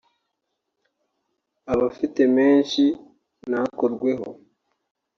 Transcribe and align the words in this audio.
abafite 1.73 2.21
menshi 2.37 2.83
ntakorweho 3.49 4.29